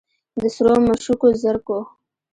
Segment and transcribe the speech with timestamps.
[0.39, 1.79] د سرو مشوکو زرکو